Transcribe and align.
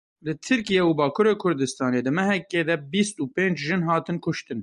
Li 0.25 0.33
Tirkiye 0.47 0.83
û 0.89 0.91
Bakurê 0.99 1.33
Kurdistanê 1.43 1.99
di 2.05 2.11
mehekê 2.19 2.61
de 2.69 2.75
bîst 2.93 3.15
û 3.23 3.25
pênc 3.35 3.57
jin 3.67 3.81
hatin 3.89 4.17
kuştin. 4.25 4.59